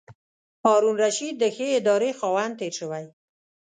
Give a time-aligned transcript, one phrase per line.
[0.63, 3.05] هارون الرشید د ښې ادارې خاوند تېر شوی.